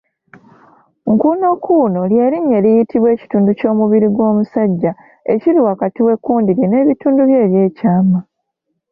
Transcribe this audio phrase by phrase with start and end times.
[1.13, 4.91] Nkuunokuuno ly'erinnya eriyitibwa ekitundu ky’omubiri gw’omusajja
[5.33, 8.19] ekiri wakati w’ekkundi lye n’ebitundu bye eby’ekyama.